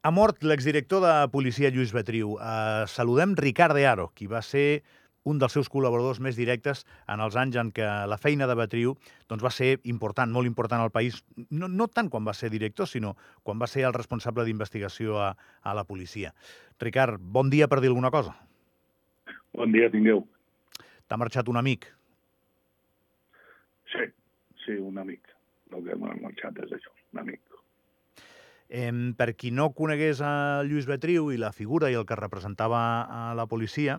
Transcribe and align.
Ha 0.00 0.10
mort 0.16 0.40
l'exdirector 0.48 1.02
de 1.04 1.14
policia 1.28 1.68
Lluís 1.68 1.90
Betriu. 1.92 2.38
Uh, 2.38 2.86
saludem 2.88 3.34
Ricard 3.36 3.76
de 3.76 3.84
Aro, 3.84 4.06
qui 4.16 4.30
va 4.30 4.40
ser 4.40 4.80
un 5.28 5.36
dels 5.36 5.52
seus 5.52 5.68
col·laboradors 5.68 6.22
més 6.24 6.38
directes 6.40 6.86
en 7.12 7.20
els 7.20 7.36
anys 7.36 7.58
en 7.60 7.68
què 7.76 7.84
la 8.08 8.16
feina 8.16 8.48
de 8.48 8.56
Betriu 8.56 8.94
doncs, 9.28 9.44
va 9.44 9.52
ser 9.52 9.74
important, 9.92 10.32
molt 10.32 10.48
important 10.48 10.80
al 10.80 10.92
país, 10.94 11.20
no, 11.50 11.68
no 11.68 11.88
tant 11.92 12.08
quan 12.08 12.24
va 12.24 12.32
ser 12.32 12.48
director, 12.48 12.88
sinó 12.88 13.12
quan 13.44 13.60
va 13.60 13.68
ser 13.68 13.84
el 13.84 13.92
responsable 13.92 14.46
d'investigació 14.48 15.20
a, 15.20 15.34
a 15.60 15.76
la 15.76 15.84
policia. 15.84 16.32
Ricard, 16.80 17.20
bon 17.20 17.52
dia 17.52 17.68
per 17.68 17.82
dir 17.84 17.92
alguna 17.92 18.10
cosa. 18.14 18.32
Bon 19.52 19.68
dia, 19.76 19.92
tingueu. 19.92 20.24
T'ha 21.10 21.20
marxat 21.20 21.52
un 21.52 21.60
amic? 21.60 21.90
Sí, 23.92 24.08
sí, 24.64 24.80
un 24.80 24.96
amic. 25.04 25.28
El 25.76 25.84
que 25.84 26.00
m'ha 26.00 26.16
marxat 26.24 26.64
és 26.64 26.78
això, 26.80 26.96
un 27.12 27.26
amic. 27.26 27.44
Eh, 28.70 28.90
per 29.18 29.34
qui 29.34 29.50
no 29.50 29.72
conegués 29.74 30.20
a 30.22 30.62
Lluís 30.62 30.86
Betriu 30.86 31.32
i 31.34 31.38
la 31.42 31.50
figura 31.50 31.90
i 31.90 31.96
el 31.98 32.06
que 32.06 32.18
representava 32.18 32.80
a 33.02 33.22
la 33.34 33.48
policia, 33.50 33.98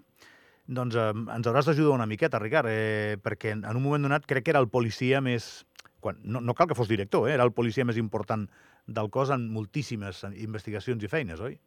doncs 0.72 0.96
eh, 0.96 1.10
ens 1.12 1.50
hauràs 1.50 1.68
d'ajudar 1.68 1.98
una 1.98 2.08
miqueta, 2.08 2.40
Ricard, 2.40 2.72
eh, 2.72 3.18
perquè 3.20 3.52
en 3.58 3.76
un 3.76 3.84
moment 3.84 4.08
donat 4.08 4.28
crec 4.30 4.48
que 4.48 4.56
era 4.56 4.64
el 4.64 4.72
policia 4.72 5.20
més... 5.22 5.66
Quan, 6.02 6.18
no, 6.24 6.40
no 6.42 6.56
cal 6.58 6.66
que 6.66 6.78
fos 6.78 6.90
director, 6.90 7.28
eh, 7.28 7.36
era 7.36 7.44
el 7.44 7.52
policia 7.54 7.86
més 7.86 8.00
important 8.00 8.48
del 8.88 9.12
cos 9.14 9.30
en 9.36 9.50
moltíssimes 9.54 10.24
investigacions 10.32 11.04
i 11.04 11.12
feines, 11.12 11.44
oi? 11.44 11.60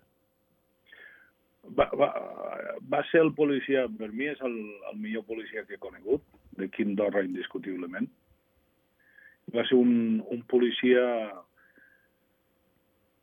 Va, 1.76 1.86
va, 1.96 2.08
va 2.90 3.04
ser 3.12 3.22
el 3.24 3.34
policia, 3.36 3.84
per 4.00 4.10
mi 4.12 4.26
és 4.32 4.40
el, 4.44 4.56
el 4.90 4.98
millor 5.00 5.28
policia 5.28 5.62
que 5.68 5.76
he 5.76 5.84
conegut, 5.84 6.24
de 6.58 6.68
Quim 6.72 6.96
Dorra, 6.98 7.22
indiscutiblement. 7.24 8.08
Va 9.54 9.64
ser 9.68 9.76
un, 9.76 10.22
un 10.32 10.42
policia 10.48 11.04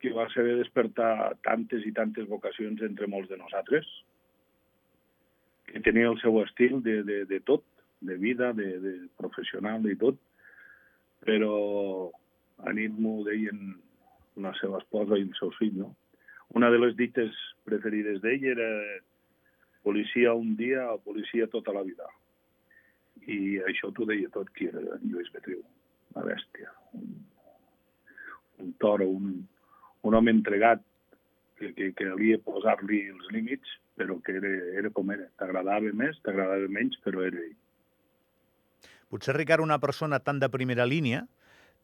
que 0.02 0.10
va 0.14 0.26
saber 0.34 0.56
despertar 0.58 1.36
tantes 1.46 1.86
i 1.86 1.92
tantes 1.94 2.26
vocacions 2.28 2.82
entre 2.82 3.06
molts 3.10 3.30
de 3.30 3.38
nosaltres, 3.38 3.86
que 5.70 5.80
tenia 5.86 6.10
el 6.10 6.18
seu 6.20 6.40
estil 6.42 6.80
de, 6.82 6.98
de, 7.06 7.22
de 7.30 7.38
tot, 7.46 7.64
de 8.02 8.16
vida, 8.18 8.50
de, 8.52 8.68
de 8.82 8.92
professional 9.16 9.86
i 9.86 9.94
tot, 10.00 10.18
però 11.22 12.10
a 12.66 12.74
nit 12.74 12.98
m'ho 12.98 13.22
deien 13.28 13.76
la 14.42 14.52
seva 14.58 14.80
esposa 14.82 15.18
i 15.18 15.26
el 15.28 15.34
seu 15.38 15.52
fill, 15.58 15.78
no? 15.84 15.92
Una 16.58 16.68
de 16.72 16.82
les 16.82 16.96
dites 16.98 17.38
preferides 17.64 18.18
d'ell 18.24 18.44
era 18.50 18.68
policia 19.86 20.34
un 20.34 20.56
dia 20.58 20.90
o 20.92 20.98
policia 21.00 21.48
tota 21.52 21.72
la 21.72 21.84
vida. 21.86 22.08
I 23.30 23.62
això 23.70 23.92
t'ho 23.94 24.04
deia 24.08 24.28
tot 24.34 24.50
qui 24.56 24.68
era 24.68 24.82
en 24.98 25.06
Lluís 25.08 25.30
Betriu, 25.32 25.62
una 26.12 26.26
bèstia, 26.26 26.74
un, 26.98 27.14
un 28.66 28.74
toro, 28.82 29.08
un, 29.08 29.46
un 30.02 30.14
home 30.14 30.30
entregat 30.30 30.82
que, 31.58 31.72
que, 31.74 31.92
que 31.94 32.08
calia 32.08 32.38
posar-li 32.42 33.04
els 33.12 33.28
límits, 33.34 33.76
però 33.98 34.18
que 34.24 34.34
era, 34.40 34.50
era 34.80 34.90
com 34.94 35.12
era. 35.14 35.28
T'agradava 35.40 35.92
més, 35.98 36.18
t'agradava 36.26 36.70
menys, 36.70 36.98
però 37.04 37.22
era 37.26 37.38
ell. 37.42 37.54
Potser, 39.12 39.36
Ricard, 39.36 39.62
una 39.62 39.78
persona 39.78 40.22
tan 40.24 40.40
de 40.40 40.48
primera 40.50 40.86
línia, 40.88 41.26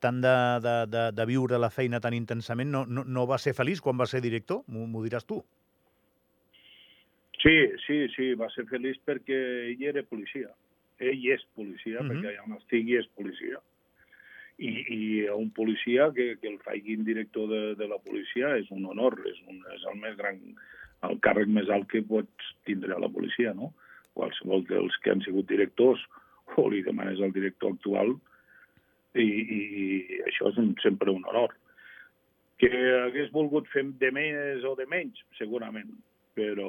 tant 0.03 0.21
de, 0.25 0.35
de, 0.65 0.75
de, 0.91 1.05
de 1.15 1.29
viure 1.29 1.59
la 1.61 1.71
feina 1.71 2.01
tan 2.01 2.17
intensament, 2.17 2.71
no, 2.73 2.85
no, 2.87 3.05
no 3.05 3.27
va 3.29 3.39
ser 3.43 3.55
feliç 3.55 3.83
quan 3.85 3.99
va 4.01 4.09
ser 4.09 4.23
director? 4.25 4.65
M'ho 4.67 5.05
diràs 5.05 5.27
tu. 5.29 5.43
Sí, 7.39 7.55
sí, 7.85 8.01
sí, 8.17 8.33
va 8.35 8.49
ser 8.51 8.65
feliç 8.67 8.99
perquè 9.07 9.37
ell 9.69 9.85
era 9.93 10.03
policia. 10.03 10.51
Ell 10.99 11.27
és 11.31 11.45
policia, 11.55 12.01
mm 12.01 12.09
-hmm. 12.09 12.11
perquè 12.11 12.33
allà 12.33 12.47
on 12.49 12.57
estigui 12.59 12.97
és 12.99 13.07
policia 13.15 13.61
i, 14.59 14.71
i 14.91 15.27
a 15.29 15.35
un 15.39 15.51
policia 15.55 16.11
que, 16.15 16.37
que 16.43 16.49
el 16.49 16.59
faiguin 16.67 17.05
director 17.05 17.49
de, 17.49 17.75
de 17.79 17.87
la 17.89 17.99
policia 18.03 18.57
és 18.59 18.71
un 18.75 18.89
honor, 18.91 19.15
és, 19.31 19.39
un, 19.47 19.61
és 19.75 19.85
el 19.91 20.01
més 20.03 20.17
gran, 20.19 20.41
el 21.07 21.21
càrrec 21.23 21.51
més 21.55 21.71
alt 21.71 21.87
que 21.91 22.03
pots 22.07 22.51
tindre 22.67 22.97
a 22.97 23.03
la 23.03 23.11
policia, 23.13 23.55
no? 23.55 23.71
Qualsevol 24.19 24.67
dels 24.67 24.99
que 25.05 25.15
han 25.15 25.23
sigut 25.23 25.47
directors 25.51 26.03
o 26.59 26.67
li 26.73 26.83
demanes 26.83 27.23
al 27.23 27.35
director 27.37 27.77
actual 27.77 28.17
i, 29.15 29.23
i, 29.23 29.63
això 30.27 30.51
és 30.51 30.59
un, 30.59 30.75
sempre 30.83 31.15
un 31.15 31.23
honor. 31.31 31.55
Que 32.59 32.73
hagués 33.05 33.31
volgut 33.31 33.71
fer 33.71 33.85
de 34.03 34.11
més 34.11 34.67
o 34.67 34.75
de 34.75 34.89
menys, 34.91 35.23
segurament, 35.39 35.95
però 36.35 36.69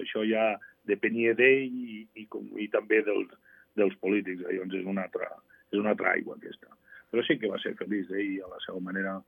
això 0.00 0.26
ja 0.26 0.56
depenia 0.90 1.36
d'ell 1.38 1.70
i, 1.70 2.02
i, 2.18 2.26
i 2.58 2.70
també 2.74 3.04
dels, 3.06 3.30
dels 3.78 3.94
polítics, 4.02 4.42
llavors 4.42 4.80
és 4.80 4.88
una 4.90 5.06
altra, 5.06 5.30
és 5.70 5.78
una 5.78 5.94
altra 5.94 6.16
aigua 6.16 6.34
aquesta 6.34 6.66
però 7.12 7.24
sí 7.28 7.36
que 7.38 7.50
va 7.52 7.60
ser 7.60 7.74
feliç 7.76 8.10
ell 8.16 8.40
a 8.46 8.50
la 8.54 8.60
seva 8.64 8.80
manera 8.80 9.18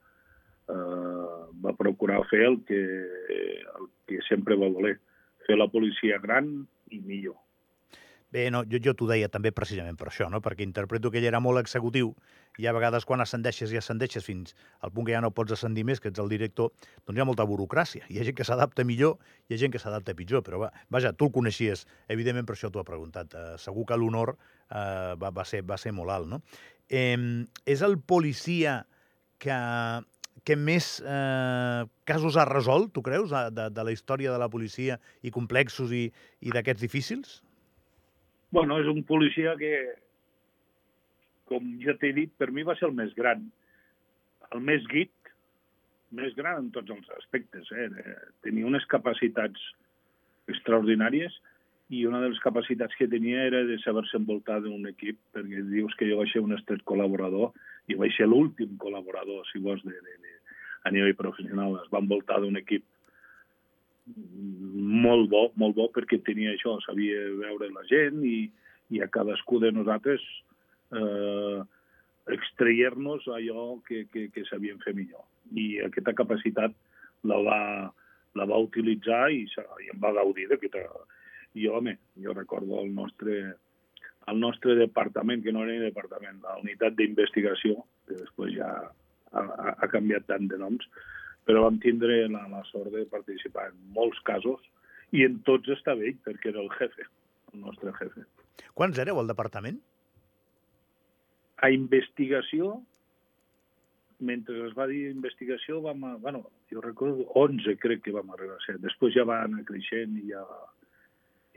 eh, 0.73 1.41
va 1.65 1.77
procurar 1.77 2.23
fer 2.31 2.45
el 2.49 2.63
que, 2.69 2.81
el 3.79 3.91
que 4.09 4.21
sempre 4.29 4.57
va 4.57 4.73
voler, 4.73 4.97
fer 5.45 5.59
la 5.61 5.69
policia 5.69 6.19
gran 6.23 6.55
i 6.91 7.01
millor. 7.05 7.37
Bé, 8.35 8.49
no, 8.51 8.65
jo, 8.67 8.81
jo 8.83 8.97
t'ho 8.99 9.07
deia 9.07 9.29
també 9.31 9.53
precisament 9.55 9.95
per 9.95 10.09
això, 10.11 10.27
no? 10.27 10.41
perquè 10.43 10.65
interpreto 10.67 11.13
que 11.15 11.21
ell 11.21 11.29
era 11.29 11.39
molt 11.39 11.61
executiu 11.61 12.09
i 12.59 12.67
a 12.67 12.73
vegades 12.75 13.05
quan 13.07 13.23
ascendeixes 13.23 13.71
i 13.71 13.79
ascendeixes 13.79 14.27
fins 14.27 14.57
al 14.83 14.91
punt 14.91 15.07
que 15.07 15.15
ja 15.15 15.21
no 15.23 15.31
pots 15.31 15.55
ascendir 15.55 15.85
més, 15.87 16.01
que 16.03 16.11
ets 16.11 16.19
el 16.19 16.33
director, 16.33 16.73
doncs 17.07 17.15
hi 17.15 17.23
ha 17.23 17.29
molta 17.29 17.47
burocràcia. 17.47 18.09
Hi 18.11 18.19
ha 18.19 18.27
gent 18.27 18.35
que 18.41 18.47
s'adapta 18.49 18.83
millor 18.89 19.21
i 19.47 19.53
hi 19.53 19.55
ha 19.55 19.61
gent 19.63 19.77
que 19.77 19.83
s'adapta 19.83 20.17
pitjor, 20.19 20.43
però 20.43 20.65
va, 20.65 20.73
vaja, 20.91 21.15
tu 21.15 21.29
el 21.29 21.33
coneixies, 21.39 21.87
evidentment 22.11 22.51
per 22.51 22.57
això 22.57 22.73
t'ho 22.75 22.83
ha 22.83 22.87
preguntat. 22.91 23.39
Uh, 23.39 23.55
segur 23.69 23.87
que 23.87 24.01
l'honor 24.03 24.35
uh, 24.35 25.15
va, 25.15 25.31
va, 25.31 25.47
ser, 25.47 25.63
va 25.63 25.79
ser 25.79 25.95
molt 25.95 26.11
alt, 26.17 26.27
no? 26.35 26.43
Eh, 26.91 27.15
és 27.71 27.87
el 27.87 28.01
policia 28.03 28.81
que, 29.39 29.63
que 30.43 30.59
més 30.59 30.97
eh, 31.07 31.87
casos 32.05 32.35
ha 32.35 32.51
resolt, 32.51 32.91
tu 32.99 33.07
creus, 33.07 33.31
de, 33.31 33.71
de 33.71 33.87
la 33.87 33.95
història 33.95 34.35
de 34.35 34.43
la 34.43 34.51
policia 34.51 34.99
i 35.23 35.31
complexos 35.31 35.95
i, 35.95 36.09
i 36.43 36.55
d'aquests 36.55 36.83
difícils? 36.83 37.39
Bueno, 38.55 38.77
és 38.79 38.87
un 38.87 39.01
policia 39.03 39.57
que, 39.59 39.75
com 41.51 41.73
ja 41.83 41.97
t'he 41.99 42.13
dit, 42.15 42.31
per 42.39 42.53
mi 42.55 42.63
va 42.63 42.77
ser 42.79 42.87
el 42.87 42.95
més 42.95 43.11
gran. 43.19 43.41
El 44.55 44.63
més 44.63 44.85
guit, 44.93 45.33
més 46.15 46.37
gran 46.39 46.61
en 46.61 46.69
tots 46.77 46.95
els 46.95 47.09
aspectes. 47.17 47.73
Eh? 47.75 47.89
Tenia 48.47 48.69
unes 48.69 48.87
capacitats 48.93 49.59
extraordinàries 50.55 51.35
i 51.99 52.05
una 52.07 52.21
de 52.23 52.31
les 52.31 52.39
capacitats 52.45 52.95
que 53.01 53.11
tenia 53.11 53.43
era 53.49 53.65
de 53.67 53.81
saber-se 53.83 54.21
envoltar 54.21 54.61
d'un 54.63 54.87
equip, 54.87 55.19
perquè 55.35 55.67
dius 55.73 55.99
que 55.99 56.07
jo 56.13 56.21
vaig 56.23 56.31
ser 56.31 56.45
un 56.47 56.55
estret 56.55 56.87
col·laborador 56.87 57.51
i 57.91 57.99
vaig 57.99 58.15
ser 58.15 58.31
l'últim 58.31 58.79
col·laborador, 58.79 59.43
si 59.51 59.59
vols, 59.67 59.83
de, 59.83 59.99
de, 59.99 60.15
de, 60.23 60.39
a 60.87 60.95
nivell 60.95 61.19
professional. 61.19 61.81
Es 61.83 61.91
va 61.91 62.05
envoltar 62.07 62.39
d'un 62.45 62.63
equip 62.63 62.87
molt 64.07 65.31
bo, 65.33 65.47
molt 65.61 65.77
bo 65.77 65.89
perquè 65.95 66.21
tenia 66.25 66.53
això, 66.53 66.77
sabia 66.85 67.23
veure 67.39 67.71
la 67.73 67.85
gent 67.89 68.21
i, 68.29 68.51
i 68.93 69.01
a 69.01 69.09
cadascú 69.09 69.61
de 69.63 69.73
nosaltres 69.73 70.25
eh, 70.93 71.61
extrair-nos 72.35 73.27
allò 73.29 73.81
que, 73.89 74.05
que, 74.13 74.29
que 74.33 74.45
sabíem 74.49 74.81
fer 74.85 74.95
millor. 74.97 75.25
I 75.57 75.81
aquesta 75.87 76.15
capacitat 76.17 76.75
la 77.29 77.41
va, 77.45 77.61
la 78.37 78.47
va 78.49 78.63
utilitzar 78.65 79.29
i, 79.33 79.45
i 79.49 79.93
em 79.93 80.01
va 80.01 80.15
gaudir 80.21 80.49
d'aquesta... 80.53 80.85
I, 81.55 81.69
home, 81.71 81.93
jo 82.19 82.33
recordo 82.35 82.81
el 82.83 82.89
nostre, 82.91 83.35
el 84.27 84.41
nostre 84.43 84.75
departament, 84.75 85.45
que 85.45 85.53
no 85.55 85.63
era 85.63 85.77
ni 85.77 85.85
departament, 85.85 86.41
la 86.43 86.57
unitat 86.59 86.97
d'investigació, 86.99 87.77
que 88.09 88.17
després 88.19 88.57
ja 88.57 88.71
ha, 89.39 89.45
ha 89.71 89.89
canviat 89.93 90.27
tant 90.27 90.49
de 90.51 90.59
noms, 90.59 90.89
però 91.45 91.67
vam 91.67 91.81
tindre 91.83 92.25
la, 92.33 92.47
la 92.51 92.63
sort 92.71 92.93
de 92.95 93.05
participar 93.11 93.69
en 93.71 93.77
molts 93.97 94.21
casos 94.29 94.63
i 95.15 95.25
en 95.27 95.41
tots 95.47 95.71
estava 95.75 96.05
ell, 96.05 96.17
perquè 96.25 96.51
era 96.51 96.63
el 96.63 96.71
jefe, 96.79 97.07
el 97.53 97.63
nostre 97.67 97.93
jefe. 98.01 98.25
Quants 98.75 98.99
éreu 99.03 99.21
al 99.21 99.31
departament? 99.31 99.79
A 101.63 101.71
investigació, 101.71 102.75
mentre 104.25 104.67
es 104.67 104.75
va 104.77 104.89
dir 104.91 105.11
investigació, 105.13 105.81
vam, 105.85 106.03
a, 106.09 106.15
bueno, 106.23 106.43
jo 106.73 106.83
recordo 106.83 107.29
11 107.41 107.77
crec 107.83 108.03
que 108.07 108.15
vam 108.15 108.33
arribar 108.35 108.59
a 108.59 108.65
ser. 108.67 108.79
Després 108.83 109.15
ja 109.15 109.27
va 109.29 109.43
anar 109.45 109.63
creixent 109.69 110.17
i 110.21 110.33
ja, 110.33 110.43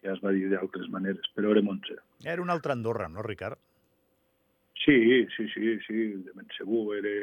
ja 0.03 0.13
es 0.13 0.21
va 0.23 0.35
dir 0.35 0.51
d'altres 0.53 0.91
maneres, 0.94 1.31
però 1.35 1.56
érem 1.56 1.71
11. 1.73 1.97
Era 2.27 2.44
un 2.44 2.53
altre 2.53 2.75
Andorra, 2.75 3.09
no, 3.09 3.25
Ricard? 3.25 3.59
Sí, 4.85 5.25
sí, 5.35 5.47
sí, 5.53 5.73
sí, 5.88 6.03
de 6.23 6.31
ben 6.35 6.47
segur. 6.56 6.95
Era 7.00 7.13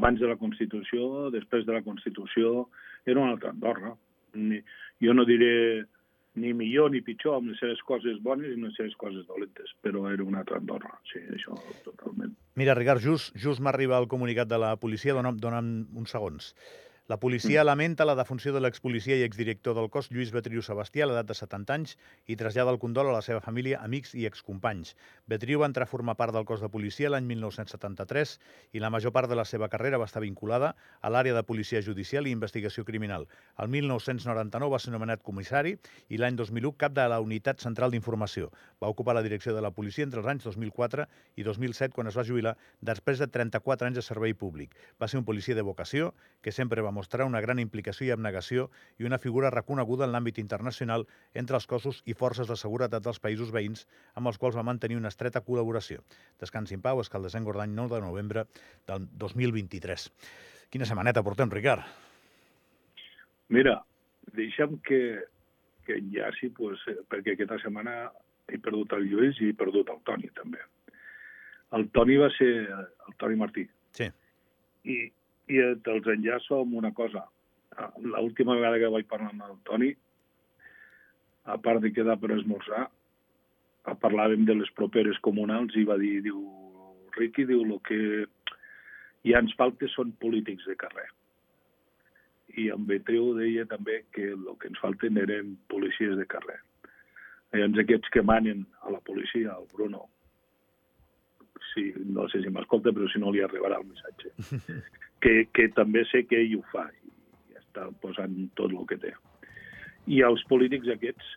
abans 0.00 0.20
de 0.20 0.28
la 0.30 0.38
Constitució, 0.40 1.30
després 1.34 1.66
de 1.68 1.76
la 1.76 1.84
Constitució, 1.84 2.68
era 3.04 3.20
una 3.20 3.36
altra 3.36 3.52
Andorra. 3.52 3.94
Ni, 4.40 4.60
jo 5.02 5.14
no 5.16 5.26
diré 5.28 5.84
ni 6.40 6.52
millor 6.54 6.92
ni 6.94 7.00
pitjor, 7.04 7.40
amb 7.40 7.50
les 7.50 7.58
seves 7.60 7.80
coses 7.86 8.20
bones 8.24 8.52
i 8.54 8.60
les 8.60 8.76
seves 8.78 8.94
coses 9.00 9.26
dolentes, 9.28 9.72
però 9.84 10.06
era 10.12 10.24
una 10.24 10.44
altra 10.44 10.60
Andorra, 10.60 10.92
sí, 11.10 11.22
això 11.34 11.56
totalment. 11.84 12.36
Mira, 12.60 12.76
Ricard, 12.78 13.02
just, 13.02 13.34
just 13.36 13.62
m'arriba 13.62 13.98
el 13.98 14.08
comunicat 14.08 14.48
de 14.48 14.60
la 14.62 14.76
policia, 14.80 15.16
dona'm, 15.16 15.40
dona'm 15.42 15.72
uns 15.98 16.14
segons. 16.14 16.52
La 17.10 17.16
policia 17.18 17.64
lamenta 17.64 18.04
la 18.06 18.14
defunció 18.14 18.52
de 18.54 18.60
l'expolicia 18.62 19.16
i 19.18 19.24
exdirector 19.26 19.74
del 19.74 19.88
cos, 19.90 20.12
Lluís 20.14 20.30
Betriu 20.30 20.62
Sebastià, 20.62 21.02
a 21.02 21.08
l'edat 21.10 21.26
de 21.26 21.34
70 21.34 21.74
anys, 21.74 21.96
i 22.30 22.36
trasllada 22.38 22.70
el 22.70 22.78
condol 22.78 23.08
a 23.10 23.14
la 23.16 23.22
seva 23.26 23.40
família, 23.42 23.80
amics 23.82 24.12
i 24.14 24.28
excompanys. 24.28 24.92
Betriu 25.26 25.58
va 25.58 25.66
entrar 25.66 25.88
a 25.88 25.90
formar 25.90 26.14
part 26.20 26.30
del 26.36 26.46
cos 26.46 26.62
de 26.62 26.68
policia 26.70 27.10
l'any 27.10 27.26
1973 27.26 28.36
i 28.78 28.82
la 28.84 28.92
major 28.94 29.10
part 29.10 29.26
de 29.26 29.34
la 29.34 29.42
seva 29.42 29.66
carrera 29.72 29.98
va 29.98 30.06
estar 30.06 30.22
vinculada 30.22 30.76
a 31.02 31.10
l'àrea 31.10 31.34
de 31.34 31.42
policia 31.48 31.80
judicial 31.82 32.28
i 32.28 32.36
investigació 32.36 32.86
criminal. 32.86 33.26
El 33.58 33.74
1999 33.74 34.70
va 34.70 34.78
ser 34.78 34.94
nomenat 34.94 35.26
comissari 35.26 35.74
i 36.14 36.22
l'any 36.22 36.38
2001 36.38 36.78
cap 36.78 36.94
de 36.94 37.08
la 37.10 37.18
Unitat 37.18 37.58
Central 37.58 37.90
d'Informació. 37.90 38.52
Va 38.78 38.92
ocupar 38.94 39.18
la 39.18 39.24
direcció 39.26 39.56
de 39.58 39.66
la 39.66 39.72
policia 39.74 40.06
entre 40.06 40.22
els 40.22 40.30
anys 40.30 40.46
2004 40.46 41.08
i 41.34 41.42
2007, 41.42 41.90
quan 41.90 42.06
es 42.06 42.14
va 42.14 42.28
jubilar 42.30 42.54
després 42.78 43.18
de 43.18 43.26
34 43.26 43.90
anys 43.90 43.98
de 43.98 44.08
servei 44.12 44.38
públic. 44.46 44.78
Va 45.02 45.10
ser 45.10 45.18
un 45.18 45.26
policia 45.26 45.58
de 45.58 45.66
vocació 45.66 46.14
que 46.40 46.54
sempre 46.54 46.86
va 46.86 46.94
mostrar 47.00 47.26
una 47.26 47.40
gran 47.40 47.58
implicació 47.62 48.06
i 48.06 48.12
abnegació 48.14 48.68
i 49.00 49.08
una 49.08 49.18
figura 49.22 49.50
reconeguda 49.54 50.04
en 50.06 50.12
l'àmbit 50.12 50.38
internacional 50.42 51.06
entre 51.42 51.56
els 51.56 51.66
cossos 51.70 52.02
i 52.04 52.16
forces 52.22 52.50
de 52.50 52.58
seguretat 52.60 53.04
dels 53.06 53.22
països 53.24 53.52
veïns 53.56 53.86
amb 54.20 54.28
els 54.28 54.38
quals 54.38 54.58
va 54.60 54.66
mantenir 54.68 55.00
una 55.00 55.08
estreta 55.12 55.42
col·laboració. 55.46 56.04
Descansi 56.42 56.76
en 56.76 56.84
pau, 56.84 57.00
Escaldesent 57.00 57.48
Gordany, 57.48 57.72
9 57.78 57.96
de 57.96 58.04
novembre 58.04 58.46
del 58.90 59.08
2023. 59.24 60.08
Quina 60.70 60.86
setmaneta 60.86 61.24
portem, 61.26 61.50
Ricard? 61.50 61.86
Mira, 63.50 63.80
deixa'm 64.36 64.76
que, 64.86 65.00
que 65.86 65.96
enllaci, 65.98 66.52
pues, 66.54 66.82
eh, 66.92 67.00
perquè 67.10 67.34
aquesta 67.34 67.58
setmana 67.64 67.94
he 68.50 68.60
perdut 68.62 68.92
el 68.98 69.08
Lluís 69.10 69.40
i 69.40 69.50
he 69.50 69.56
perdut 69.58 69.90
el 69.90 69.98
Toni, 70.06 70.30
també. 70.36 70.60
El 71.78 71.88
Toni 71.96 72.18
va 72.20 72.28
ser 72.36 72.52
el 72.70 73.16
Toni 73.18 73.38
Martí. 73.40 73.64
Sí. 73.96 74.06
I, 74.86 75.00
i 75.50 75.60
te'ls 75.84 76.08
enllaço 76.14 76.62
amb 76.62 76.76
una 76.78 76.92
cosa. 76.94 77.24
L'última 78.04 78.56
vegada 78.58 78.78
que 78.78 78.94
vaig 78.94 79.08
parlar 79.10 79.30
amb 79.32 79.46
el 79.48 79.58
Toni, 79.66 79.90
a 81.50 81.56
part 81.58 81.82
de 81.82 81.92
quedar 81.94 82.18
per 82.20 82.32
esmorzar, 82.36 82.86
parlàvem 84.02 84.44
de 84.46 84.54
les 84.54 84.70
properes 84.76 85.18
comunals 85.24 85.74
i 85.76 85.86
va 85.88 85.96
dir, 85.98 86.20
diu, 86.26 86.42
Riqui, 87.16 87.46
diu, 87.48 87.64
el 87.64 87.80
que 87.88 88.00
ja 89.26 89.40
ens 89.42 89.54
falta 89.58 89.88
són 89.94 90.12
polítics 90.22 90.68
de 90.68 90.76
carrer. 90.78 91.08
I 92.60 92.68
en 92.74 92.86
Betriu 92.86 93.32
deia 93.38 93.66
també 93.70 94.00
que 94.14 94.32
el 94.34 94.54
que 94.60 94.70
ens 94.70 94.80
falten 94.82 95.18
eren 95.22 95.56
policies 95.72 96.16
de 96.18 96.26
carrer. 96.30 96.58
Llavors 97.50 97.82
aquests 97.82 98.12
que 98.14 98.22
manen 98.22 98.62
a 98.86 98.92
la 98.94 99.00
policia, 99.06 99.56
el 99.58 99.66
Bruno, 99.74 100.06
si, 101.72 101.90
no 102.14 102.26
sé 102.32 102.42
si 102.44 102.52
m'escolta, 102.52 102.92
però 102.94 103.08
si 103.10 103.20
no 103.22 103.32
li 103.34 103.42
arribarà 103.44 103.80
el 103.80 103.88
missatge. 103.88 104.32
que, 105.22 105.34
que 105.52 105.68
també 105.76 106.04
sé 106.10 106.24
que 106.28 106.40
ell 106.40 106.56
ho 106.58 106.64
fa 106.72 106.86
i 106.90 107.58
està 107.58 107.86
posant 108.02 108.36
tot 108.58 108.72
el 108.72 108.86
que 108.90 108.98
té. 109.02 109.12
I 110.10 110.22
els 110.26 110.42
polítics 110.50 110.90
aquests 110.94 111.36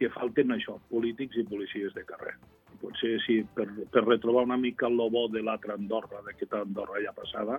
que 0.00 0.08
falten 0.14 0.54
això, 0.54 0.78
polítics 0.88 1.36
i 1.36 1.44
policies 1.44 1.92
de 1.96 2.06
carrer. 2.08 2.36
Potser 2.80 3.18
si 3.26 3.42
per, 3.56 3.66
per 3.92 4.06
retrobar 4.06 4.46
una 4.46 4.56
mica 4.56 4.88
el 4.88 4.96
bo 5.12 5.26
de 5.28 5.42
l'altra 5.44 5.76
Andorra, 5.76 6.22
d'aquesta 6.24 6.62
Andorra 6.64 7.02
ja 7.04 7.12
passada, 7.12 7.58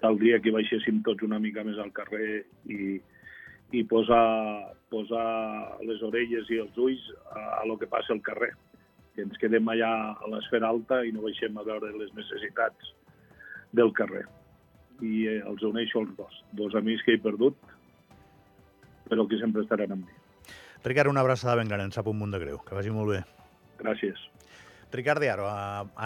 caldria 0.00 0.38
que 0.40 0.54
baixéssim 0.54 1.02
tots 1.04 1.26
una 1.26 1.40
mica 1.42 1.64
més 1.66 1.76
al 1.82 1.92
carrer 1.92 2.46
i, 2.70 2.96
i 3.76 3.84
posar, 3.90 4.72
posar 4.88 5.26
les 5.84 6.00
orelles 6.06 6.48
i 6.54 6.62
els 6.62 6.78
ulls 6.78 7.04
a, 7.28 7.60
a 7.60 7.62
lo 7.68 7.76
que 7.76 7.90
passa 7.90 8.14
al 8.14 8.24
carrer. 8.24 8.54
Que 9.18 9.24
ens 9.26 9.38
quedem 9.42 9.66
allà 9.66 9.90
a 10.14 10.28
l'esfera 10.30 10.68
alta 10.70 11.00
i 11.02 11.10
no 11.10 11.24
baixem 11.24 11.56
a 11.58 11.66
veure 11.66 11.90
les 11.98 12.12
necessitats 12.14 12.92
del 13.74 13.90
carrer 13.90 14.22
i 15.02 15.26
eh, 15.26 15.40
els 15.42 15.64
uneixo 15.66 16.04
els 16.04 16.14
dos. 16.18 16.38
Dos 16.54 16.76
amics 16.78 17.02
que 17.02 17.16
he 17.16 17.22
perdut, 17.22 17.58
però 19.10 19.26
que 19.26 19.40
sempre 19.42 19.64
estaran 19.66 19.96
amb 19.96 20.06
mi. 20.06 20.54
Ricard, 20.84 21.10
una 21.10 21.24
abraçada 21.26 21.56
ben 21.58 21.70
gran, 21.70 21.82
em 21.82 21.94
sap 21.94 22.06
un 22.06 22.18
munt 22.20 22.34
de 22.34 22.42
greu. 22.42 22.62
Que 22.62 22.76
vagi 22.78 22.94
molt 22.94 23.10
bé. 23.16 23.22
Gràcies. 23.82 24.22
Ricard 24.94 25.26
eh, 25.26 25.34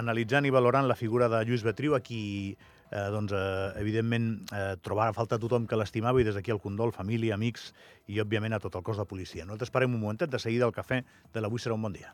analitzant 0.03 0.49
i 0.49 0.55
valorant 0.55 0.89
la 0.89 0.99
figura 0.99 1.29
de 1.29 1.45
Lluís 1.45 1.65
Betriu, 1.69 1.95
a 1.95 2.01
qui, 2.01 2.57
eh, 2.91 3.07
doncs, 3.13 3.37
eh, 3.37 3.71
evidentment, 3.85 4.33
eh, 4.51 4.75
trobar 4.83 5.11
a 5.11 5.17
falta 5.17 5.39
tothom 5.39 5.69
que 5.69 5.79
l'estimava 5.79 6.21
i 6.21 6.25
des 6.25 6.35
d'aquí 6.39 6.55
el 6.55 6.65
condol, 6.65 6.97
família, 6.97 7.37
amics 7.37 7.73
i, 8.09 8.21
òbviament, 8.21 8.57
a 8.57 8.63
tot 8.65 8.81
el 8.81 8.87
cos 8.87 9.01
de 9.01 9.09
policia. 9.09 9.45
Nosaltres 9.45 9.71
parem 9.71 9.95
un 9.95 10.01
momentet, 10.01 10.31
de 10.31 10.41
seguida 10.43 10.67
el 10.67 10.77
cafè 10.77 11.05
de 11.33 11.41
l'avui 11.41 11.61
serà 11.61 11.77
un 11.79 11.89
bon 11.89 11.93
dia. 11.93 12.13